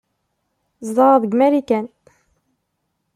[0.85, 1.85] Zedɣeɣ deg Marikan.